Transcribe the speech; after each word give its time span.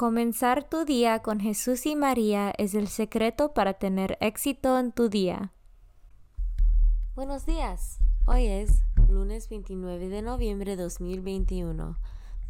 Comenzar 0.00 0.64
tu 0.64 0.86
día 0.86 1.18
con 1.18 1.40
Jesús 1.40 1.84
y 1.84 1.94
María 1.94 2.54
es 2.56 2.74
el 2.74 2.88
secreto 2.88 3.52
para 3.52 3.74
tener 3.74 4.16
éxito 4.22 4.78
en 4.78 4.92
tu 4.92 5.10
día. 5.10 5.52
Buenos 7.14 7.44
días. 7.44 7.98
Hoy 8.24 8.46
es 8.46 8.82
lunes 9.10 9.50
29 9.50 10.08
de 10.08 10.22
noviembre 10.22 10.74
de 10.74 10.84
2021. 10.84 11.98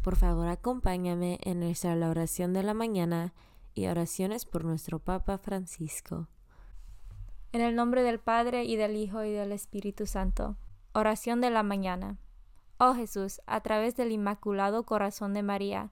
Por 0.01 0.15
favor, 0.15 0.47
acompáñame 0.47 1.39
en 1.43 1.59
nuestra 1.59 1.91
oración 2.09 2.53
de 2.53 2.63
la 2.63 2.73
mañana 2.73 3.33
y 3.73 3.87
oraciones 3.87 4.45
por 4.45 4.63
nuestro 4.63 4.99
Papa 4.99 5.37
Francisco. 5.37 6.29
En 7.51 7.59
el 7.59 7.75
nombre 7.75 8.01
del 8.01 8.21
Padre 8.21 8.63
y 8.63 8.77
del 8.77 8.95
Hijo 8.95 9.25
y 9.25 9.31
del 9.31 9.51
Espíritu 9.51 10.05
Santo. 10.05 10.55
Oración 10.93 11.41
de 11.41 11.49
la 11.49 11.63
mañana. 11.63 12.17
Oh 12.77 12.93
Jesús, 12.93 13.41
a 13.45 13.59
través 13.59 13.97
del 13.97 14.13
Inmaculado 14.13 14.85
Corazón 14.85 15.33
de 15.33 15.43
María, 15.43 15.91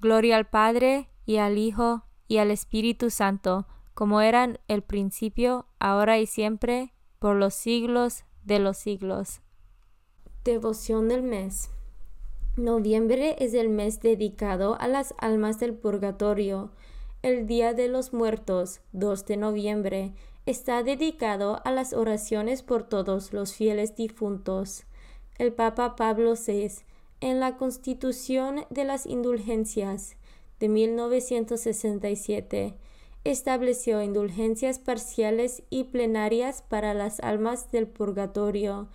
Gloria 0.00 0.36
al 0.36 0.48
Padre 0.48 1.10
y 1.26 1.36
al 1.36 1.58
Hijo 1.58 2.04
y 2.26 2.38
al 2.38 2.50
Espíritu 2.50 3.10
Santo, 3.10 3.66
como 3.92 4.22
eran 4.22 4.58
el 4.66 4.82
principio, 4.82 5.66
ahora 5.78 6.18
y 6.18 6.26
siempre, 6.26 6.94
por 7.18 7.36
los 7.36 7.52
siglos 7.52 8.24
de 8.42 8.60
los 8.60 8.78
siglos. 8.78 9.42
Devoción 10.42 11.08
del 11.08 11.22
mes. 11.22 11.70
Noviembre 12.56 13.36
es 13.40 13.52
el 13.52 13.68
mes 13.68 14.00
dedicado 14.00 14.80
a 14.80 14.88
las 14.88 15.14
almas 15.18 15.60
del 15.60 15.74
purgatorio. 15.74 16.70
El 17.20 17.46
Día 17.46 17.74
de 17.74 17.88
los 17.88 18.14
Muertos, 18.14 18.80
2 18.92 19.26
de 19.26 19.36
noviembre, 19.36 20.14
está 20.46 20.82
dedicado 20.82 21.60
a 21.66 21.72
las 21.72 21.92
oraciones 21.92 22.62
por 22.62 22.84
todos 22.84 23.34
los 23.34 23.52
fieles 23.52 23.94
difuntos. 23.96 24.84
El 25.36 25.52
Papa 25.52 25.94
Pablo 25.94 26.34
VI 26.34 26.70
en 27.20 27.38
la 27.38 27.56
Constitución 27.56 28.64
de 28.70 28.84
las 28.84 29.06
Indulgencias 29.06 30.16
de 30.58 30.68
1967 30.68 32.74
estableció 33.24 34.02
indulgencias 34.02 34.78
parciales 34.78 35.62
y 35.68 35.84
plenarias 35.84 36.62
para 36.62 36.94
las 36.94 37.20
almas 37.20 37.70
del 37.70 37.86
purgatorio 37.86 38.88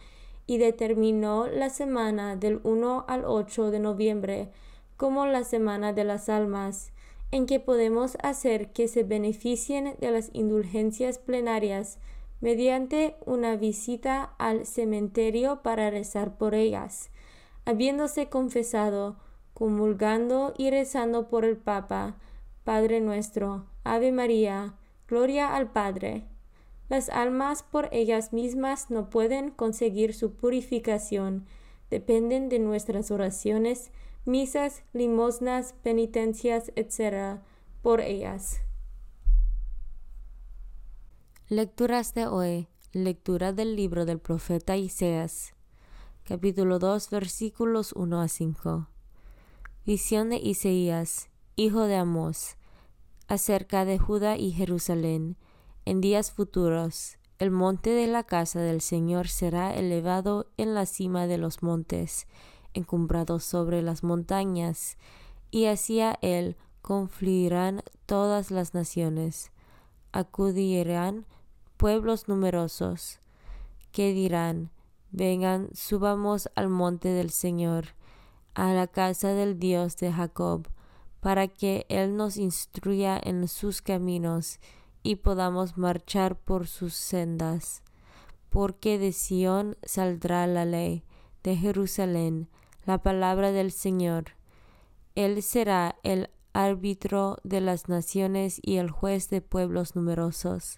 y 0.48 0.58
determinó 0.58 1.48
la 1.48 1.70
semana 1.70 2.36
del 2.36 2.60
1 2.64 3.06
al 3.08 3.26
8 3.26 3.70
de 3.70 3.80
noviembre 3.80 4.50
como 4.98 5.28
la 5.28 5.44
semana 5.44 5.94
de 5.94 6.06
las 6.06 6.30
almas, 6.30 6.92
en 7.32 7.46
que 7.46 7.60
podemos 7.60 8.18
hacer 8.24 8.72
que 8.72 8.88
se 8.88 9.04
beneficien 9.04 9.96
de 10.00 10.12
las 10.12 10.30
indulgencias 10.34 11.20
plenarias 11.20 12.00
mediante 12.42 13.16
una 13.26 13.56
visita 13.56 14.34
al 14.38 14.66
cementerio 14.66 15.62
para 15.62 15.90
rezar 15.90 16.38
por 16.38 16.56
ellas 16.56 17.10
habiéndose 17.66 18.30
confesado, 18.30 19.18
comulgando 19.54 20.54
y 20.58 20.70
rezando 20.70 21.28
por 21.28 21.46
el 21.46 21.58
Papa, 21.58 22.16
Padre 22.64 23.02
nuestro, 23.02 23.66
Ave 23.84 24.12
María, 24.12 24.76
Gloria 25.08 25.56
al 25.56 25.72
Padre. 25.72 26.26
Las 26.90 27.10
almas 27.10 27.64
por 27.64 27.90
ellas 27.92 28.34
mismas 28.34 28.90
no 28.90 29.10
pueden 29.10 29.52
conseguir 29.52 30.14
su 30.14 30.34
purificación, 30.34 31.46
dependen 31.90 32.50
de 32.50 32.60
nuestras 32.60 33.12
oraciones, 33.12 33.92
misas, 34.26 34.84
limosnas, 34.94 35.74
penitencias, 35.84 36.72
etc., 36.76 37.40
por 37.82 38.02
ellas. 38.02 38.62
Lecturas 41.48 42.14
de 42.14 42.28
hoy. 42.28 42.68
Lectura 42.92 43.52
del 43.52 43.76
libro 43.76 44.06
del 44.06 44.20
profeta 44.20 44.78
Isaías 44.78 45.55
capítulo 46.28 46.80
2, 46.80 47.12
versículos 47.12 47.94
1 47.94 48.20
a 48.20 48.28
5. 48.28 48.88
Visión 49.86 50.32
de 50.32 50.38
Isaías, 50.38 51.30
hijo 51.56 51.82
de 51.82 51.98
Amós, 51.98 52.58
acerca 53.28 53.86
de 53.86 54.00
Judá 54.00 54.36
y 54.36 54.52
Jerusalén. 54.52 55.38
En 55.86 56.02
días 56.02 56.32
futuros, 56.32 57.20
el 57.38 57.52
monte 57.52 57.92
de 57.92 58.08
la 58.08 58.24
casa 58.24 58.60
del 58.60 58.82
Señor 58.82 59.28
será 59.28 59.76
elevado 59.76 60.48
en 60.58 60.74
la 60.74 60.88
cima 60.88 61.28
de 61.28 61.38
los 61.38 61.62
montes, 61.62 62.26
encumbrado 62.74 63.40
sobre 63.40 63.84
las 63.84 64.04
montañas, 64.04 64.98
y 65.52 65.66
hacia 65.66 66.18
él 66.24 66.58
confluirán 66.82 67.84
todas 68.08 68.50
las 68.50 68.74
naciones. 68.74 69.52
Acudirán 70.12 71.28
pueblos 71.78 72.28
numerosos, 72.28 73.20
que 73.92 74.12
dirán, 74.12 74.72
Vengan, 75.16 75.70
subamos 75.74 76.50
al 76.56 76.68
monte 76.68 77.08
del 77.08 77.30
Señor, 77.30 77.96
a 78.54 78.74
la 78.74 78.86
casa 78.86 79.30
del 79.30 79.58
Dios 79.58 79.96
de 79.96 80.12
Jacob, 80.12 80.68
para 81.22 81.48
que 81.48 81.86
Él 81.88 82.18
nos 82.18 82.36
instruya 82.36 83.18
en 83.24 83.48
sus 83.48 83.82
caminos 83.82 84.60
y 85.04 85.16
podamos 85.16 85.78
marchar 85.78 86.36
por 86.36 86.68
sus 86.68 86.96
sendas. 86.96 87.82
Porque 88.50 89.00
de 89.00 89.14
Sión 89.14 89.78
saldrá 89.84 90.48
la 90.48 90.66
ley, 90.66 91.06
de 91.44 91.56
Jerusalén 91.56 92.50
la 92.86 92.98
palabra 92.98 93.54
del 93.54 93.72
Señor. 93.72 94.32
Él 95.16 95.42
será 95.44 95.96
el 96.04 96.30
árbitro 96.52 97.38
de 97.46 97.62
las 97.62 97.88
naciones 97.88 98.60
y 98.62 98.76
el 98.78 98.92
juez 98.92 99.30
de 99.30 99.40
pueblos 99.40 99.96
numerosos. 99.96 100.78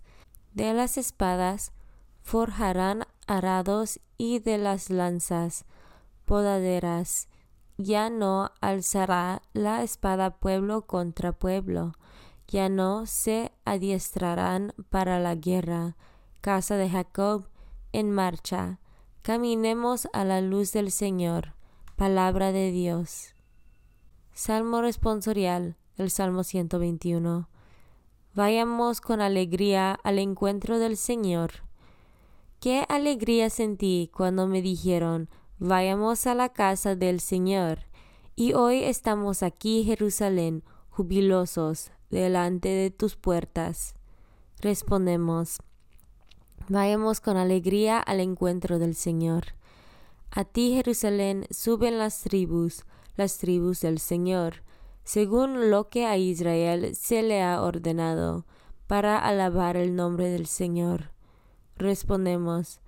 De 0.53 0.75
las 0.75 0.99
espadas 0.99 1.71
forjarán 2.21 3.07
arados 3.25 3.99
y 4.17 4.39
de 4.39 4.57
las 4.57 4.89
lanzas 4.89 5.65
podaderas. 6.25 7.29
Ya 7.77 8.09
no 8.09 8.51
alzará 8.59 9.41
la 9.53 9.83
espada 9.83 10.37
pueblo 10.37 10.87
contra 10.87 11.31
pueblo, 11.31 11.93
ya 12.47 12.69
no 12.69 13.05
se 13.05 13.51
adiestrarán 13.65 14.73
para 14.89 15.19
la 15.19 15.35
guerra. 15.35 15.95
Casa 16.41 16.75
de 16.75 16.89
Jacob 16.89 17.49
en 17.91 18.11
marcha. 18.11 18.79
Caminemos 19.21 20.07
a 20.13 20.23
la 20.23 20.41
luz 20.41 20.71
del 20.71 20.91
Señor. 20.91 21.55
Palabra 21.95 22.51
de 22.51 22.71
Dios. 22.71 23.35
Salmo 24.31 24.81
responsorial 24.81 25.77
del 25.97 26.09
Salmo 26.09 26.43
121. 26.43 27.49
Vayamos 28.33 29.01
con 29.01 29.19
alegría 29.19 29.99
al 30.03 30.19
encuentro 30.19 30.79
del 30.79 30.95
Señor. 30.95 31.66
Qué 32.59 32.85
alegría 32.89 33.51
sentí 33.51 34.09
cuando 34.11 34.47
me 34.47 34.63
dijeron, 34.63 35.29
vayamos 35.59 36.25
a 36.25 36.33
la 36.33 36.49
casa 36.49 36.95
del 36.95 37.19
Señor. 37.19 37.81
Y 38.35 38.53
hoy 38.53 38.83
estamos 38.83 39.43
aquí, 39.43 39.83
Jerusalén, 39.83 40.63
jubilosos, 40.89 41.91
delante 42.09 42.69
de 42.69 42.89
tus 42.89 43.15
puertas. 43.15 43.93
Respondemos, 44.59 45.59
vayamos 46.67 47.21
con 47.21 47.37
alegría 47.37 47.99
al 47.99 48.21
encuentro 48.21 48.79
del 48.79 48.95
Señor. 48.95 49.53
A 50.31 50.43
ti, 50.43 50.73
Jerusalén, 50.73 51.45
suben 51.51 51.99
las 51.99 52.21
tribus, 52.21 52.85
las 53.15 53.37
tribus 53.37 53.81
del 53.81 53.99
Señor, 53.99 54.63
según 55.03 55.69
lo 55.69 55.89
que 55.89 56.07
a 56.07 56.17
Israel 56.17 56.95
se 56.95 57.21
le 57.21 57.43
ha 57.43 57.61
ordenado, 57.61 58.47
para 58.87 59.19
alabar 59.19 59.77
el 59.77 59.95
nombre 59.95 60.29
del 60.29 60.47
Señor. 60.47 61.16
Respondemos, 61.77 62.79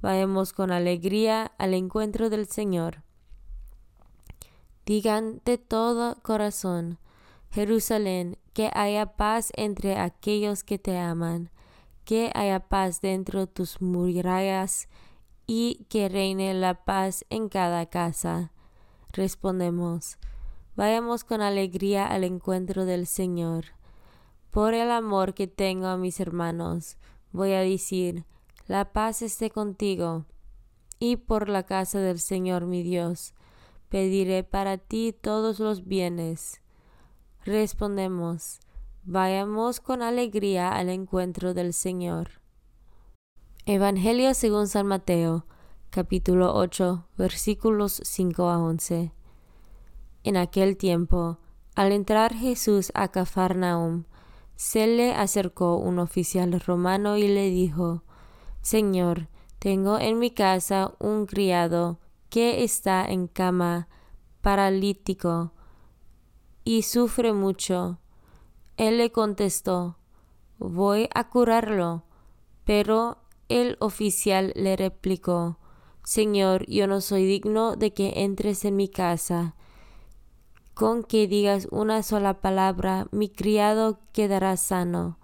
vayamos 0.00 0.54
con 0.54 0.72
alegría 0.72 1.52
al 1.58 1.74
encuentro 1.74 2.30
del 2.30 2.46
Señor. 2.46 3.02
Digan 4.86 5.42
de 5.44 5.58
todo 5.58 6.16
corazón, 6.22 6.98
Jerusalén, 7.50 8.38
que 8.54 8.70
haya 8.72 9.04
paz 9.16 9.52
entre 9.54 9.98
aquellos 9.98 10.64
que 10.64 10.78
te 10.78 10.96
aman, 10.96 11.50
que 12.06 12.30
haya 12.34 12.60
paz 12.60 13.02
dentro 13.02 13.40
de 13.40 13.46
tus 13.48 13.82
murallas 13.82 14.88
y 15.46 15.84
que 15.90 16.08
reine 16.08 16.54
la 16.54 16.86
paz 16.86 17.26
en 17.28 17.50
cada 17.50 17.84
casa. 17.84 18.50
Respondemos, 19.12 20.16
vayamos 20.74 21.22
con 21.24 21.42
alegría 21.42 22.06
al 22.06 22.24
encuentro 22.24 22.86
del 22.86 23.06
Señor. 23.06 23.66
Por 24.50 24.72
el 24.72 24.90
amor 24.90 25.34
que 25.34 25.46
tengo 25.48 25.88
a 25.88 25.98
mis 25.98 26.18
hermanos, 26.18 26.96
voy 27.30 27.52
a 27.52 27.60
decir, 27.60 28.24
la 28.68 28.92
paz 28.92 29.22
esté 29.22 29.50
contigo. 29.50 30.26
Y 31.00 31.16
por 31.16 31.48
la 31.48 31.64
casa 31.64 32.00
del 32.00 32.20
Señor 32.20 32.66
mi 32.66 32.82
Dios, 32.82 33.34
pediré 33.88 34.44
para 34.44 34.76
ti 34.76 35.14
todos 35.18 35.58
los 35.58 35.86
bienes. 35.86 36.60
Respondemos, 37.44 38.60
vayamos 39.04 39.80
con 39.80 40.02
alegría 40.02 40.68
al 40.68 40.90
encuentro 40.90 41.54
del 41.54 41.72
Señor. 41.72 42.42
Evangelio 43.64 44.34
según 44.34 44.68
San 44.68 44.86
Mateo, 44.86 45.46
capítulo 45.88 46.54
8, 46.54 47.06
versículos 47.16 48.02
5 48.04 48.50
a 48.50 48.58
11. 48.58 49.12
En 50.24 50.36
aquel 50.36 50.76
tiempo, 50.76 51.38
al 51.74 51.92
entrar 51.92 52.34
Jesús 52.34 52.92
a 52.94 53.08
Cafarnaum, 53.08 54.04
se 54.56 54.86
le 54.86 55.14
acercó 55.14 55.76
un 55.76 56.00
oficial 56.00 56.60
romano 56.60 57.16
y 57.16 57.28
le 57.28 57.48
dijo, 57.48 58.02
Señor, 58.62 59.28
tengo 59.58 59.98
en 59.98 60.18
mi 60.18 60.30
casa 60.30 60.94
un 60.98 61.26
criado 61.26 61.98
que 62.30 62.64
está 62.64 63.04
en 63.06 63.26
cama, 63.26 63.88
paralítico, 64.40 65.52
y 66.64 66.82
sufre 66.82 67.32
mucho. 67.32 67.98
Él 68.76 68.98
le 68.98 69.10
contestó, 69.10 69.96
Voy 70.58 71.08
a 71.14 71.28
curarlo. 71.28 72.02
Pero 72.64 73.18
el 73.48 73.76
oficial 73.80 74.52
le 74.54 74.76
replicó, 74.76 75.58
Señor, 76.04 76.66
yo 76.66 76.86
no 76.86 77.00
soy 77.00 77.24
digno 77.24 77.76
de 77.76 77.94
que 77.94 78.24
entres 78.24 78.64
en 78.64 78.76
mi 78.76 78.88
casa. 78.88 79.54
Con 80.74 81.02
que 81.02 81.26
digas 81.26 81.68
una 81.70 82.02
sola 82.02 82.40
palabra, 82.40 83.06
mi 83.10 83.28
criado 83.28 84.00
quedará 84.12 84.56
sano 84.56 85.17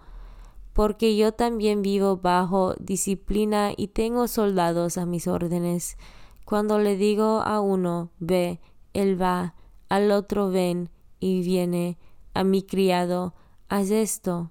porque 0.74 1.16
yo 1.16 1.32
también 1.32 1.82
vivo 1.82 2.18
bajo 2.18 2.74
disciplina 2.80 3.72
y 3.74 3.88
tengo 3.88 4.26
soldados 4.26 4.98
a 4.98 5.06
mis 5.06 5.28
órdenes. 5.28 5.96
Cuando 6.44 6.78
le 6.78 6.96
digo 6.96 7.40
a 7.42 7.60
uno, 7.60 8.10
ve, 8.18 8.60
él 8.92 9.20
va, 9.20 9.54
al 9.88 10.10
otro 10.10 10.50
ven 10.50 10.90
y 11.20 11.42
viene, 11.42 11.96
a 12.34 12.42
mi 12.42 12.62
criado, 12.62 13.34
haz 13.68 13.90
esto, 13.90 14.50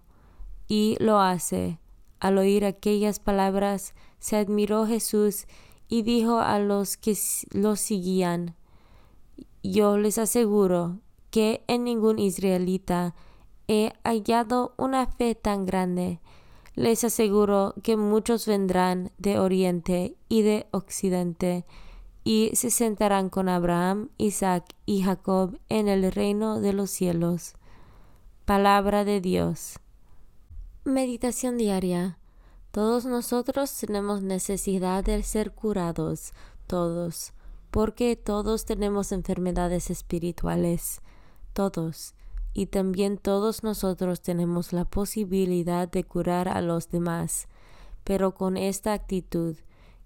y 0.68 0.96
lo 1.00 1.20
hace. 1.20 1.80
Al 2.22 2.38
oír 2.38 2.64
aquellas 2.64 3.20
palabras, 3.20 3.94
se 4.20 4.38
admiró 4.38 4.88
Jesús 4.88 5.46
y 5.90 6.04
dijo 6.04 6.40
a 6.40 6.58
los 6.58 6.96
que 6.96 7.18
lo 7.52 7.76
seguían, 7.76 8.56
Yo 9.62 9.98
les 9.98 10.18
aseguro 10.18 11.00
que 11.32 11.66
en 11.68 11.84
ningún 11.84 12.18
israelita 12.18 13.14
he 13.68 13.94
hallado 14.04 14.74
una 14.78 15.08
fe 15.08 15.36
tan 15.36 15.66
grande. 15.66 16.20
Les 16.76 17.04
aseguro 17.04 17.76
que 17.84 17.98
muchos 17.98 18.48
vendrán 18.48 19.12
de 19.18 19.40
oriente 19.40 20.18
y 20.28 20.42
de 20.42 20.68
occidente 20.72 21.66
y 22.24 22.52
se 22.56 22.72
sentarán 22.72 23.30
con 23.30 23.50
Abraham, 23.50 24.10
Isaac 24.18 24.66
y 24.86 25.04
Jacob 25.04 25.60
en 25.70 25.88
el 25.88 26.12
reino 26.12 26.60
de 26.62 26.74
los 26.74 26.90
cielos. 26.90 27.54
Palabra 28.46 29.06
de 29.06 29.22
Dios. 29.22 29.80
Meditación 30.84 31.58
diaria. 31.58 32.18
Todos 32.72 33.06
nosotros 33.06 33.72
tenemos 33.78 34.24
necesidad 34.24 35.04
de 35.04 35.22
ser 35.22 35.52
curados, 35.52 36.34
todos, 36.66 37.34
porque 37.70 38.16
todos 38.16 38.66
tenemos 38.66 39.12
enfermedades 39.12 39.92
espirituales, 39.92 41.02
todos 41.54 42.16
y 42.54 42.68
también 42.68 43.18
todos 43.18 43.64
nosotros 43.64 44.22
tenemos 44.22 44.74
la 44.74 44.86
posibilidad 44.86 45.90
de 45.90 46.04
curar 46.04 46.48
a 46.48 46.62
los 46.62 46.90
demás, 46.90 47.48
pero 48.04 48.36
con 48.36 48.58
esta 48.58 48.94
actitud, 48.94 49.56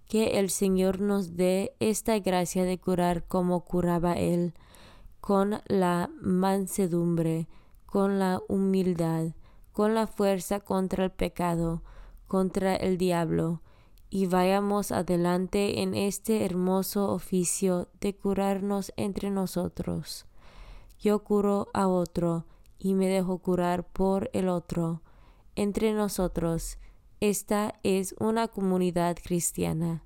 que 0.07 0.39
el 0.39 0.49
Señor 0.49 1.01
nos 1.01 1.35
dé 1.35 1.75
esta 1.79 2.17
gracia 2.19 2.63
de 2.63 2.77
curar 2.77 3.25
como 3.25 3.65
curaba 3.65 4.13
Él, 4.13 4.53
con 5.19 5.61
la 5.65 6.09
mansedumbre, 6.21 7.49
con 7.85 8.17
la 8.17 8.41
humildad, 8.47 9.33
con 9.73 9.93
la 9.93 10.07
fuerza 10.07 10.61
contra 10.61 11.03
el 11.03 11.11
pecado, 11.11 11.83
contra 12.27 12.75
el 12.77 12.97
diablo, 12.97 13.61
y 14.09 14.27
vayamos 14.27 14.93
adelante 14.93 15.81
en 15.81 15.93
este 15.93 16.45
hermoso 16.45 17.11
oficio 17.11 17.89
de 17.99 18.15
curarnos 18.15 18.93
entre 18.95 19.29
nosotros 19.31 20.25
yo 20.99 21.23
curo 21.23 21.67
a 21.73 21.87
otro 21.87 22.45
y 22.79 22.93
me 22.93 23.07
dejo 23.07 23.39
curar 23.39 23.87
por 23.87 24.29
el 24.33 24.49
otro. 24.49 25.01
Entre 25.55 25.93
nosotros, 25.93 26.77
esta 27.19 27.73
es 27.83 28.15
una 28.19 28.47
comunidad 28.47 29.17
cristiana. 29.23 30.03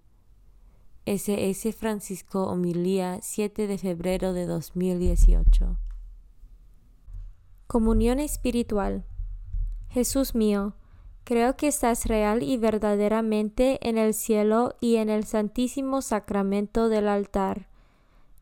S.S. 1.05 1.73
Francisco 1.73 2.45
Homilía 2.45 3.19
7 3.21 3.65
de 3.65 3.77
febrero 3.79 4.33
de 4.33 4.45
2018 4.45 5.77
Comunión 7.65 8.19
espiritual 8.19 9.03
Jesús 9.89 10.35
mío, 10.35 10.75
creo 11.23 11.57
que 11.57 11.67
estás 11.67 12.05
real 12.05 12.43
y 12.43 12.57
verdaderamente 12.57 13.79
en 13.81 13.97
el 13.97 14.13
cielo 14.13 14.75
y 14.79 14.97
en 14.97 15.09
el 15.09 15.25
santísimo 15.25 16.01
sacramento 16.01 16.87
del 16.87 17.07
altar 17.09 17.70